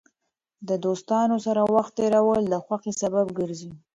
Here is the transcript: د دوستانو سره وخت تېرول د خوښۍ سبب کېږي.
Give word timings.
د 0.67 0.69
دوستانو 0.85 1.37
سره 1.45 1.61
وخت 1.75 1.91
تېرول 1.99 2.41
د 2.49 2.55
خوښۍ 2.65 2.93
سبب 3.01 3.27
کېږي. 3.37 3.71